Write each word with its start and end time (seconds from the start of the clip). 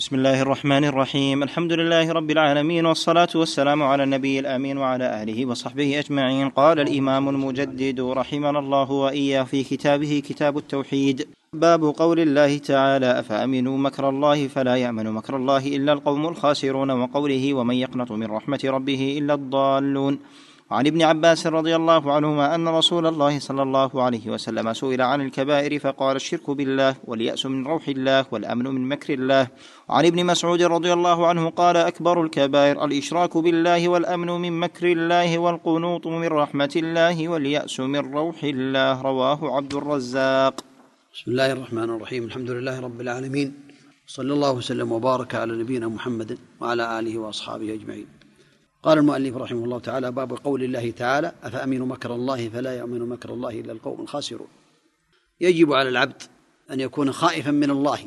بسم 0.00 0.16
الله 0.16 0.42
الرحمن 0.42 0.84
الرحيم. 0.84 1.42
الحمد 1.42 1.72
لله 1.72 2.12
رب 2.12 2.30
العالمين 2.30 2.86
والصلاة 2.86 3.28
والسلام 3.34 3.82
على 3.82 4.02
النبي 4.04 4.38
الآمين 4.38 4.78
وعلى 4.78 5.22
آله 5.22 5.46
وصحبه 5.46 5.98
أجمعين. 5.98 6.48
قال 6.48 6.80
الإمام 6.80 7.28
المجدد 7.28 8.00
رحمنا 8.00 8.58
الله 8.58 8.90
وإياه 8.90 9.42
في 9.42 9.62
كتابه 9.64 10.22
كتاب 10.28 10.58
التوحيد. 10.58 11.28
باب 11.52 11.84
قول 11.84 12.20
الله 12.20 12.58
تعالى 12.58 13.18
أفأمنوا 13.20 13.78
مكر 13.78 14.08
الله 14.08 14.48
فلا 14.48 14.76
يأمن 14.76 15.10
مكر 15.12 15.36
الله 15.36 15.66
إلا 15.66 15.92
القوم 15.92 16.28
الخاسرون 16.28 16.90
وقوله 16.90 17.54
ومن 17.54 17.74
يقنط 17.74 18.12
من 18.12 18.26
رحمة 18.26 18.60
ربه 18.64 19.18
إلا 19.18 19.34
الضالون. 19.34 20.18
وعن 20.70 20.86
ابن 20.86 21.02
عباس 21.02 21.46
رضي 21.46 21.76
الله 21.76 22.12
عنهما 22.12 22.54
أن 22.54 22.68
رسول 22.68 23.06
الله 23.06 23.38
صلى 23.38 23.62
الله 23.62 24.02
عليه 24.02 24.30
وسلم 24.30 24.72
سئل 24.72 25.02
عن 25.02 25.20
الكبائر 25.20 25.78
فقال 25.78 26.16
الشرك 26.16 26.50
بالله 26.50 26.94
واليأس 27.04 27.46
من 27.46 27.66
روح 27.66 27.88
الله 27.88 28.26
والأمن 28.30 28.66
من 28.66 28.88
مكر 28.88 29.14
الله. 29.14 29.48
وعن 29.88 30.06
ابن 30.06 30.26
مسعود 30.26 30.62
رضي 30.62 30.92
الله 30.92 31.26
عنه 31.26 31.50
قال 31.50 31.76
أكبر 31.76 32.22
الكبائر 32.22 32.84
الإشراك 32.84 33.36
بالله 33.36 33.88
والأمن 33.88 34.26
من 34.26 34.60
مكر 34.60 34.92
الله 34.92 35.38
والقنوط 35.38 36.06
من 36.06 36.28
رحمة 36.28 36.74
الله 36.76 37.28
واليأس 37.28 37.80
من 37.80 38.12
روح 38.14 38.44
الله. 38.44 39.02
رواه 39.02 39.56
عبد 39.56 39.74
الرزاق. 39.74 40.54
بسم 41.14 41.30
الله 41.30 41.52
الرحمن 41.52 41.90
الرحيم. 41.90 42.24
الحمد 42.24 42.50
لله 42.50 42.80
رب 42.80 43.00
العالمين. 43.00 43.48
صلى 44.06 44.32
الله 44.32 44.52
وسلم 44.52 44.92
وبارك 44.92 45.34
على 45.34 45.52
نبينا 45.62 45.88
محمد 45.88 46.38
وعلى 46.60 46.98
آله 46.98 47.18
وأصحابه 47.18 47.74
أجمعين. 47.74 48.19
قال 48.82 48.98
المؤلف 48.98 49.36
رحمه 49.36 49.64
الله 49.64 49.78
تعالى 49.78 50.12
باب 50.12 50.32
قول 50.32 50.62
الله 50.62 50.90
تعالى 50.90 51.32
أفأمنوا 51.42 51.86
مكر 51.86 52.14
الله 52.14 52.48
فلا 52.48 52.76
يأمن 52.76 53.08
مكر 53.08 53.32
الله 53.32 53.60
إلا 53.60 53.72
القوم 53.72 54.00
الخاسرون. 54.00 54.48
يجب 55.40 55.72
على 55.72 55.88
العبد 55.88 56.22
أن 56.70 56.80
يكون 56.80 57.12
خائفا 57.12 57.50
من 57.50 57.70
الله 57.70 57.98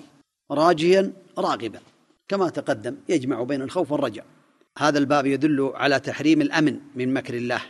راجيا 0.51 1.13
راغبا. 1.37 1.79
كما 2.27 2.49
تقدم 2.49 2.97
يجمع 3.09 3.43
بين 3.43 3.61
الخوف 3.61 3.91
والرجاء. 3.91 4.25
هذا 4.77 4.99
الباب 4.99 5.25
يدل 5.25 5.71
على 5.75 5.99
تحريم 5.99 6.41
الأمن 6.41 6.79
من 6.95 7.13
مكر 7.13 7.33
الله 7.33 7.61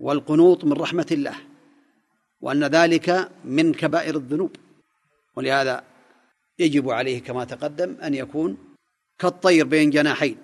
والقنوط 0.00 0.64
من 0.64 0.72
رحمة 0.72 1.06
الله 1.10 1.34
وأن 2.40 2.64
ذلك 2.64 3.30
من 3.44 3.74
كبائر 3.74 4.16
الذنوب. 4.16 4.56
ولهذا 5.36 5.84
يجب 6.58 6.90
عليه 6.90 7.22
كما 7.22 7.44
تقدم 7.44 7.96
أن 8.02 8.14
يكون 8.14 8.56
كالطير 9.18 9.66
بين 9.66 9.90
جناحين 9.90 10.36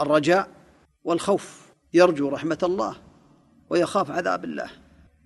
الرجاء 0.00 0.63
والخوف 1.04 1.60
يرجو 1.94 2.28
رحمة 2.28 2.58
الله 2.62 2.96
ويخاف 3.70 4.10
عذاب 4.10 4.44
الله. 4.44 4.70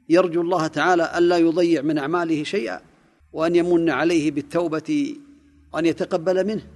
يرجو 0.08 0.40
الله 0.40 0.66
تعالى 0.66 1.18
ألا 1.18 1.38
يضيع 1.38 1.82
من 1.82 1.98
أعماله 1.98 2.44
شيئا 2.44 2.80
وأن 3.32 3.56
يمن 3.56 3.90
عليه 3.90 4.30
بالتوبة 4.30 5.16
وأن 5.72 5.86
يتقبل 5.86 6.46
منه 6.46 6.66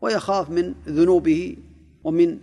ويخاف 0.00 0.50
من 0.50 0.74
ذنوبه 0.88 1.56
ومن 2.04 2.38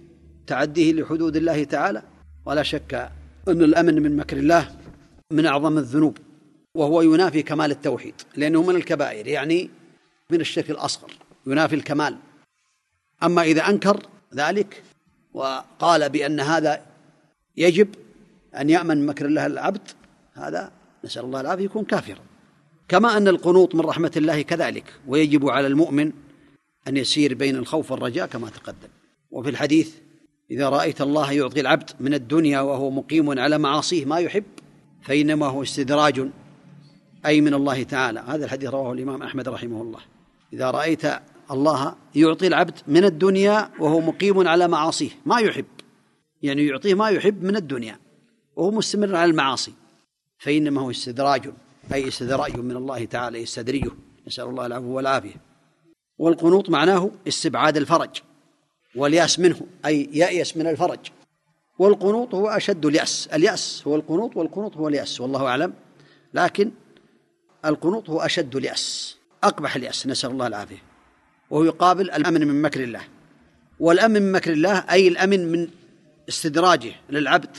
تعديه 0.47 0.93
لحدود 0.93 1.35
الله 1.35 1.63
تعالى. 1.63 2.03
ولا 2.45 2.63
شك 2.63 3.11
أن 3.47 3.61
الأمن 3.61 4.03
من 4.03 4.17
مكر 4.17 4.37
الله 4.37 4.75
من 5.31 5.45
أعظم 5.45 5.77
الذنوب 5.77 6.17
وهو 6.75 7.01
ينافي 7.01 7.43
كمال 7.43 7.71
التوحيد 7.71 8.13
لأنه 8.35 8.63
من 8.63 8.75
الكبائر 8.75 9.27
يعني 9.27 9.69
من 10.31 10.41
الشرك 10.41 10.71
الأصغر 10.71 11.11
ينافي 11.47 11.75
الكمال. 11.75 12.17
أما 13.23 13.41
إذا 13.41 13.69
أنكر 13.69 14.07
ذلك 14.35 14.83
وقال 15.33 16.09
بأن 16.09 16.39
هذا 16.39 16.81
يجب 17.57 17.87
أن 18.55 18.69
يأمن 18.69 19.05
مكر 19.05 19.25
الله 19.25 19.45
العبد 19.45 19.81
هذا 20.33 20.71
نسأل 21.05 21.25
الله 21.25 21.41
العافية 21.41 21.65
يكون 21.65 21.85
كافرا. 21.85 22.19
كما 22.87 23.17
أن 23.17 23.27
القنوط 23.27 23.75
من 23.75 23.81
رحمة 23.81 24.11
الله 24.17 24.41
كذلك 24.41 24.83
ويجب 25.07 25.49
على 25.49 25.67
المؤمن 25.67 26.11
أن 26.87 26.97
يسير 26.97 27.33
بين 27.33 27.55
الخوف 27.55 27.91
والرجاء 27.91 28.27
كما 28.27 28.49
تقدم. 28.49 28.89
وفي 29.31 29.49
الحديث 29.49 29.95
إذا 30.51 30.69
رأيت 30.69 31.01
الله 31.01 31.31
يعطي 31.31 31.59
العبد 31.61 31.89
من 31.99 32.13
الدنيا 32.13 32.61
وهو 32.61 32.89
مقيم 32.89 33.39
على 33.39 33.57
معاصيه 33.57 34.05
ما 34.05 34.19
يحب 34.19 34.43
فإنما 35.01 35.45
هو 35.45 35.63
استدراج 35.63 36.27
أي 37.25 37.41
من 37.41 37.53
الله 37.53 37.83
تعالى. 37.83 38.19
هذا 38.19 38.45
الحديث 38.45 38.69
رواه 38.69 38.93
الإمام 38.93 39.21
أحمد 39.23 39.49
رحمه 39.49 39.81
الله. 39.81 39.99
إذا 40.53 40.71
رأيت 40.71 41.05
الله 41.51 41.95
يعطي 42.15 42.47
العبد 42.47 42.79
من 42.87 43.05
الدنيا 43.05 43.69
وهو 43.79 44.01
مقيم 44.01 44.47
على 44.47 44.67
معاصيه. 44.67 45.09
ما 45.25 45.39
يحب. 45.39 45.65
يعني 46.41 46.67
يعطيه 46.67 46.93
ما 46.93 47.09
يحب 47.09 47.43
من 47.43 47.55
الدنيا. 47.55 47.99
وهو 48.55 48.71
مستمر 48.71 49.15
على 49.15 49.31
المعاصي. 49.31 49.73
فإنما 50.39 50.81
هو 50.81 50.91
استدراج 50.91 51.53
أي 51.93 52.07
استدراج 52.07 52.57
من 52.57 52.77
الله 52.77 53.05
تعالى 53.05 53.41
يستدرجه. 53.41 53.91
نسأل 54.27 54.43
الله 54.43 54.65
العفو 54.65 54.85
والعافية. 54.85 55.35
والقنوط 56.17 56.69
معناه 56.69 57.11
استبعاد 57.27 57.77
الفرج 57.77 58.21
واليأس 58.95 59.39
منه 59.39 59.61
أي 59.85 60.09
يأيس 60.13 60.57
من 60.57 60.67
الفرج. 60.67 60.99
والقنوط 61.79 62.35
هو 62.35 62.47
أشد 62.47 62.85
اليأس. 62.85 63.29
اليأس 63.33 63.83
هو 63.87 63.95
القنوط 63.95 64.37
والقنوط 64.37 64.77
هو 64.77 64.87
اليأس 64.87 65.21
والله 65.21 65.47
أعلم. 65.47 65.73
لكن 66.33 66.71
القنوط 67.65 68.09
هو 68.09 68.19
أشد 68.19 68.55
اليأس 68.55 69.17
أقبح 69.43 69.75
اليأس. 69.75 70.07
نسأل 70.07 70.31
الله 70.31 70.47
العافية. 70.47 70.90
وهو 71.51 71.63
يقابل 71.63 72.11
الأمن 72.11 72.47
من 72.47 72.61
مكر 72.61 72.83
الله. 72.83 73.01
والأمن 73.79 74.21
من 74.21 74.31
مكر 74.31 74.53
الله 74.53 74.77
أي 74.91 75.07
الأمن 75.07 75.51
من 75.51 75.67
استدراجه 76.29 76.91
للعبد 77.09 77.57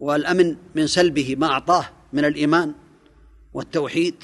والأمن 0.00 0.56
من 0.74 0.86
سلبه 0.86 1.36
ما 1.38 1.46
أعطاه 1.46 1.84
من 2.12 2.24
الإيمان 2.24 2.74
والتوحيد 3.54 4.14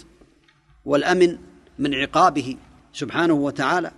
والأمن 0.84 1.38
من 1.78 1.94
عقابه 1.94 2.56
سبحانه 2.92 3.34
وتعالى 3.34 3.90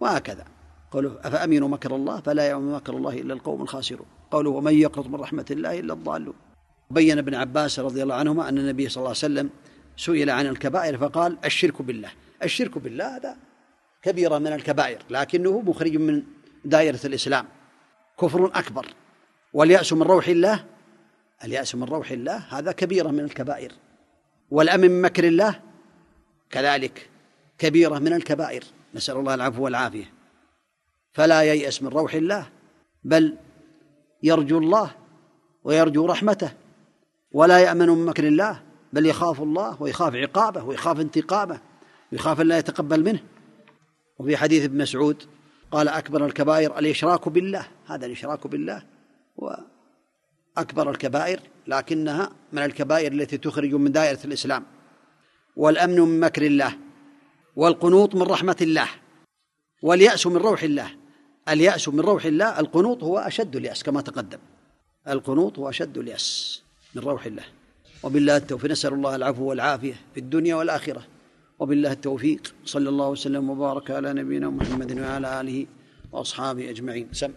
وهكذا. 0.00 0.44
قوله 0.90 1.18
أفأمنوا 1.24 1.68
مكر 1.68 1.96
الله؟ 1.96 2.20
فلا 2.20 2.42
يأمن 2.42 2.72
مكر 2.72 2.96
الله 2.96 3.20
إلا 3.20 3.34
القوم 3.34 3.62
الخاسرون. 3.62 4.06
قوله 4.30 4.50
ومن 4.50 4.74
يقنط 4.74 5.06
من 5.06 5.14
رحمة 5.14 5.46
الله 5.50 5.78
إلا 5.78 5.92
الضالون. 5.92 6.34
بين 6.90 7.18
ابن 7.18 7.34
عباس 7.34 7.80
رضي 7.80 8.02
الله 8.02 8.14
عنهما 8.14 8.48
أن 8.48 8.58
النبي 8.58 8.88
صلى 8.88 8.96
الله 8.96 9.08
عليه 9.08 9.18
وسلم 9.18 9.50
سئل 9.96 10.30
عن 10.30 10.46
الكبائر 10.46 10.98
فقال 10.98 11.38
الشرك 11.44 11.82
بالله. 11.82 12.10
الشرك 12.42 12.78
بالله 12.78 13.16
هذا 13.16 13.36
كبيرة 14.06 14.38
من 14.38 14.52
الكبائر 14.52 14.98
لكنه 15.10 15.60
مخرج 15.60 15.96
من 15.96 16.22
دائرة 16.64 17.00
الإسلام 17.04 17.46
كفر 18.20 18.46
أكبر. 18.46 18.86
واليأس 19.52 19.92
من 19.92 20.02
روح 20.02 20.28
الله 20.28 20.64
اليأس 21.44 21.74
من 21.74 21.84
روح 21.84 22.10
الله 22.10 22.36
هذا 22.36 22.72
كبيرة 22.72 23.08
من 23.08 23.20
الكبائر. 23.20 23.72
والأمن 24.50 24.90
من 24.90 25.02
مكر 25.02 25.24
الله 25.24 25.60
كذلك 26.50 27.10
كبيرة 27.58 27.98
من 27.98 28.12
الكبائر. 28.12 28.64
نسأل 28.94 29.16
الله 29.16 29.34
العفو 29.34 29.64
والعافية. 29.64 30.12
فلا 31.12 31.42
ييأس 31.42 31.82
من 31.82 31.88
روح 31.88 32.14
الله 32.14 32.46
بل 33.04 33.36
يرجو 34.22 34.58
الله 34.58 34.90
ويرجو 35.64 36.06
رحمته. 36.06 36.52
ولا 37.32 37.58
يأمن 37.58 37.88
من 37.88 38.06
مكر 38.06 38.26
الله 38.26 38.62
بل 38.92 39.06
يخاف 39.06 39.42
الله 39.42 39.82
ويخاف 39.82 40.14
عقابه 40.14 40.64
ويخاف 40.64 41.00
انتقامه 41.00 41.60
ويخاف 42.12 42.40
أن 42.40 42.48
لا 42.48 42.58
يتقبل 42.58 43.04
منه. 43.04 43.20
وفي 44.18 44.36
حديث 44.36 44.64
ابن 44.64 44.78
مسعود 44.78 45.22
قال 45.70 45.88
أكبر 45.88 46.26
الكبائر 46.26 46.78
الإشراك 46.78 47.28
بالله 47.28 47.66
هذا 47.86 48.06
الإشراك 48.06 48.46
بالله 48.46 48.82
وأكبر 49.36 50.90
الكبائر 50.90 51.40
لكنها 51.66 52.30
من 52.52 52.62
الكبائر 52.62 53.12
التي 53.12 53.38
تخرج 53.38 53.74
من 53.74 53.92
دائرة 53.92 54.18
الإسلام 54.24 54.64
والأمن 55.56 56.00
من 56.00 56.20
مكر 56.20 56.42
الله 56.42 56.78
والقنوط 57.56 58.14
من 58.14 58.22
رحمة 58.22 58.56
الله 58.60 58.88
واليأس 59.82 60.26
من 60.26 60.36
روح 60.36 60.62
الله. 60.62 60.90
اليأس 61.48 61.88
من 61.88 62.00
روح 62.00 62.24
الله 62.24 62.60
القنوط 62.60 63.02
هو 63.02 63.18
أشد 63.18 63.56
اليأس 63.56 63.82
كما 63.82 64.00
تقدم. 64.00 64.38
القنوط 65.08 65.58
هو 65.58 65.68
أشد 65.68 65.98
اليأس 65.98 66.62
من 66.94 67.02
روح 67.02 67.26
الله. 67.26 67.44
وبالله 68.02 68.36
التوفيق 68.36 68.70
نسأل 68.70 68.92
الله 68.92 69.16
العفو 69.16 69.44
والعافية 69.44 69.94
في 70.14 70.20
الدنيا 70.20 70.54
والآخرة. 70.54 71.06
وبالله 71.60 71.92
التوفيق. 71.92 72.54
صلى 72.64 72.88
الله 72.88 73.08
وسلم 73.08 73.50
وبارك 73.50 73.90
على 73.90 74.12
نبينا 74.12 74.50
محمد 74.50 74.98
وعلى 74.98 75.40
آله 75.40 75.66
وأصحابه 76.12 76.70
أجمعين. 76.70 77.06
سم. 77.12 77.30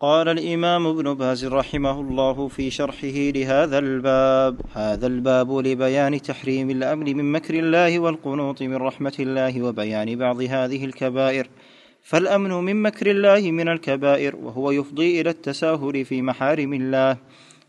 قال 0.00 0.28
الإمام 0.28 0.86
ابن 0.86 1.14
باز 1.14 1.44
رحمه 1.44 2.00
الله 2.00 2.48
في 2.48 2.70
شرحه 2.70 3.18
لهذا 3.36 3.78
الباب 3.78 4.60
هذا 4.74 5.06
الباب 5.06 5.58
لبيان 5.58 6.22
تحريم 6.22 6.70
الامن 6.70 7.16
من 7.16 7.32
مكر 7.32 7.54
الله 7.54 7.98
والقنوط 7.98 8.62
من 8.62 8.76
رحمة 8.76 9.16
الله 9.20 9.62
وبيان 9.62 10.16
بعض 10.16 10.42
هذه 10.42 10.84
الكبائر. 10.84 11.48
فالأمن 12.02 12.50
من 12.50 12.82
مكر 12.82 13.10
الله 13.10 13.50
من 13.50 13.68
الكبائر 13.68 14.36
وهو 14.36 14.70
يفضي 14.70 15.20
إلى 15.20 15.30
التساهل 15.30 16.04
في 16.04 16.22
محارم 16.22 16.72
الله. 16.72 17.16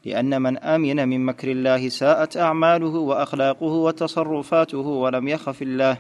لأن 0.06 0.42
من 0.42 0.58
آمن 0.58 1.10
من 1.10 1.26
مكر 1.26 1.52
الله 1.52 1.90
ساءت 1.90 2.38
أعماله 2.38 2.96
وأخلاقه 2.96 3.66
وتصرفاته 3.66 4.78
ولم 4.78 5.28
يخف 5.28 5.62
الله 5.62 5.98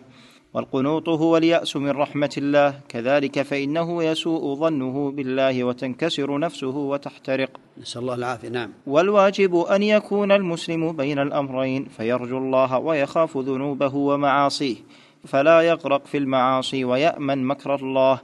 والقنوط 0.53 1.09
هو 1.09 1.37
اليأس 1.37 1.75
من 1.75 1.89
رحمة 1.89 2.33
الله. 2.37 2.79
كذلك 2.89 3.41
فإنه 3.41 4.03
يسوء 4.03 4.55
ظنه 4.55 5.11
بالله 5.11 5.63
وتنكسر 5.63 6.39
نفسه 6.39 6.77
وتحترق. 6.77 7.49
نسأل 7.81 8.01
الله 8.01 8.15
العافية. 8.15 8.49
نعم. 8.49 8.69
والواجب 8.87 9.55
أن 9.55 9.83
يكون 9.83 10.31
المسلم 10.31 10.91
بين 10.91 11.19
الأمرين 11.19 11.85
فيرجو 11.97 12.37
الله 12.37 12.79
ويخاف 12.79 13.37
ذنوبه 13.37 13.95
ومعاصيه 13.95 14.75
فلا 15.27 15.61
يغرق 15.61 16.05
في 16.05 16.17
المعاصي 16.17 16.85
ويأمن 16.85 17.43
مكر 17.43 17.75
الله. 17.75 18.19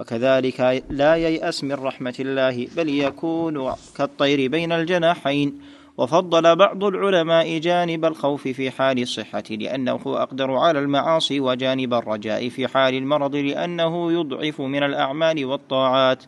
وكذلك 0.00 0.82
لا 0.90 1.16
ييأس 1.16 1.64
من 1.64 1.72
رحمة 1.72 2.14
الله 2.20 2.68
بل 2.76 2.88
يكون 2.88 3.72
كالطير 3.96 4.50
بين 4.50 4.72
الجناحين. 4.72 5.60
وفضل 5.98 6.56
بعض 6.56 6.84
العلماء 6.84 7.58
جانب 7.58 8.04
الخوف 8.04 8.48
في 8.48 8.70
حال 8.70 9.02
الصحة 9.02 9.42
لأنه 9.50 10.00
أقدر 10.06 10.52
على 10.52 10.78
المعاصي 10.78 11.40
وجانب 11.40 11.94
الرجاء 11.94 12.48
في 12.48 12.68
حال 12.68 12.94
المرض 12.94 13.36
لأنه 13.36 14.12
يضعف 14.12 14.60
من 14.60 14.82
الأعمال 14.82 15.44
والطاعات. 15.44 16.22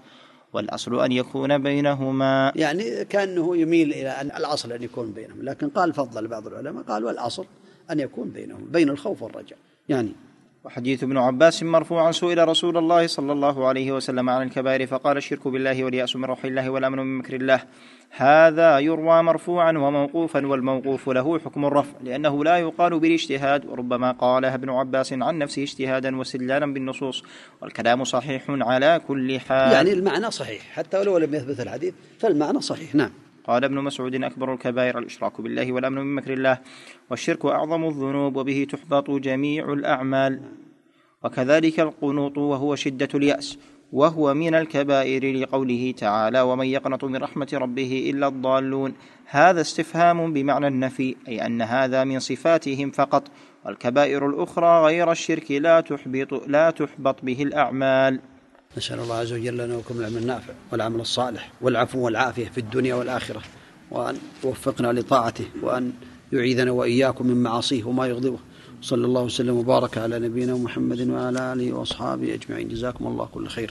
والأصل 0.52 1.00
أن 1.00 1.12
يكون 1.12 1.58
بينهما. 1.58 2.52
يعني 2.56 3.04
كأنه 3.04 3.56
يميل 3.56 3.92
إلى 3.92 4.08
أن 4.08 4.26
الأصل 4.26 4.72
أن 4.72 4.82
يكون 4.82 5.12
بينهم 5.12 5.42
لكن 5.42 5.68
قال 5.68 5.92
فضل 5.92 6.28
بعض 6.28 6.46
العلماء 6.46 6.82
قال 6.82 7.04
والأصل 7.04 7.46
أن 7.90 8.00
يكون 8.00 8.28
بينهم 8.28 8.64
بين 8.70 8.88
الخوف 8.88 9.22
والرجاء. 9.22 9.58
يعني 9.88 10.12
وحديث 10.66 11.02
ابن 11.02 11.18
عباس 11.18 11.62
مرفوعا 11.62 12.12
سئل 12.12 12.48
رسول 12.48 12.76
الله 12.76 13.06
صلى 13.06 13.32
الله 13.32 13.66
عليه 13.66 13.92
وسلم 13.92 14.30
عن 14.30 14.46
الكبائر 14.46 14.86
فقال 14.86 15.16
الشرك 15.16 15.48
بالله 15.48 15.84
واليأس 15.84 16.16
من 16.16 16.24
روح 16.24 16.44
الله 16.44 16.70
والأمن 16.70 16.98
من 16.98 17.18
مكر 17.18 17.34
الله. 17.34 17.60
هذا 18.10 18.78
يروى 18.78 19.22
مرفوعا 19.22 19.70
وموقوفا 19.70 20.46
والموقوف 20.46 21.08
له 21.08 21.38
حكم 21.38 21.64
الرفع 21.64 21.92
لأنه 22.04 22.44
لا 22.44 22.56
يقال 22.56 23.00
بالاجتهاد 23.00 23.66
وربما 23.66 24.12
قالها 24.12 24.54
ابن 24.54 24.70
عباس 24.70 25.12
عن 25.12 25.38
نفسه 25.38 25.62
اجتهادا 25.62 26.16
واستدلالا 26.16 26.72
بالنصوص 26.72 27.24
والكلام 27.62 28.04
صحيح 28.04 28.44
على 28.48 29.00
كل 29.08 29.40
حال. 29.40 29.72
يعني 29.72 29.92
المعنى 29.92 30.30
صحيح 30.30 30.62
حتى 30.72 30.98
ولو 30.98 31.18
لم 31.18 31.34
يثبت 31.34 31.60
الحديث 31.60 31.94
فالمعنى 32.18 32.60
صحيح 32.60 32.94
نعم. 32.94 33.10
قال 33.46 33.64
ابن 33.64 33.74
مسعود 33.74 34.14
أكبر 34.14 34.54
الكبائر 34.54 34.98
الإشراك 34.98 35.40
بالله 35.40 35.72
والأمن 35.72 35.98
من 35.98 36.14
مكر 36.14 36.32
الله. 36.32 36.58
والشرك 37.10 37.44
أعظم 37.44 37.88
الذنوب 37.88 38.36
وبه 38.36 38.66
تحبط 38.70 39.10
جميع 39.10 39.72
الأعمال. 39.72 40.40
وكذلك 41.26 41.80
القنوط 41.80 42.38
وهو 42.38 42.74
شدة 42.74 43.08
اليأس 43.14 43.58
وهو 43.92 44.34
من 44.34 44.54
الكبائر 44.54 45.36
لقوله 45.36 45.94
تعالى 45.96 46.40
ومن 46.40 46.66
يقنط 46.66 47.04
من 47.04 47.16
رحمة 47.16 47.48
ربه 47.52 48.10
إلا 48.10 48.28
الضالون 48.28 48.94
هذا 49.26 49.60
استفهام 49.60 50.32
بمعنى 50.32 50.68
النفي 50.68 51.16
أي 51.28 51.46
أن 51.46 51.62
هذا 51.62 52.04
من 52.04 52.18
صفاتهم 52.20 52.90
فقط 52.90 53.22
والكبائر 53.64 54.26
الأخرى 54.26 54.84
غير 54.84 55.12
الشرك 55.12 55.50
لا 55.50 55.80
تحبط 55.80 56.32
لا 56.46 56.70
تحبط 56.70 57.16
به 57.22 57.42
الأعمال. 57.42 58.20
نسأل 58.76 59.00
الله 59.00 59.14
عز 59.14 59.32
وجل 59.32 59.54
لنا 59.54 59.76
ولكم 59.76 59.98
العلم 60.00 60.16
النافع 60.16 60.52
والعمل 60.72 61.00
الصالح 61.00 61.50
والعفو 61.60 61.98
والعافية 62.04 62.48
في 62.48 62.58
الدنيا 62.58 62.94
والآخرة 62.94 63.42
وأن 63.90 64.16
يوفقنا 64.44 64.92
لطاعته 64.92 65.44
وأن 65.62 65.92
يعيذنا 66.32 66.70
وإياكم 66.70 67.26
من 67.26 67.42
معاصيه 67.42 67.84
وما 67.84 68.06
يغضبه. 68.06 68.38
صلى 68.82 69.06
الله 69.06 69.22
وسلم 69.22 69.56
وبارك 69.56 69.98
على 69.98 70.18
نبينا 70.18 70.54
محمد 70.54 71.08
وعلى 71.08 71.52
آله 71.52 71.72
وأصحابه 71.72 72.34
أجمعين. 72.34 72.68
جزاكم 72.68 73.06
الله 73.06 73.28
كل 73.34 73.46
خير. 73.48 73.70